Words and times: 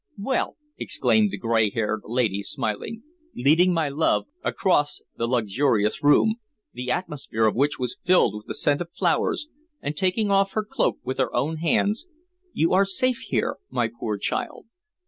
"Well," 0.17 0.55
exclaimed 0.79 1.29
the 1.29 1.37
gray 1.37 1.69
haired 1.69 2.01
lady 2.05 2.41
smiling, 2.41 3.03
leading 3.35 3.71
my 3.71 3.87
love 3.89 4.25
across 4.43 4.99
the 5.15 5.27
luxurious 5.27 6.01
room, 6.03 6.37
the 6.73 6.89
atmosphere 6.89 7.45
of 7.45 7.53
which 7.53 7.77
was 7.77 7.99
filled 8.03 8.33
with 8.33 8.47
the 8.47 8.55
scent 8.55 8.81
of 8.81 8.89
flowers, 8.93 9.47
and 9.79 9.95
taking 9.95 10.31
off 10.31 10.53
her 10.53 10.63
cloak 10.65 10.97
with 11.03 11.19
her 11.19 11.31
own 11.35 11.57
hands, 11.57 12.07
"you 12.51 12.73
are 12.73 12.83
safe 12.83 13.19
here, 13.27 13.57
my 13.69 13.91
poor 13.95 14.17
child. 14.17 14.65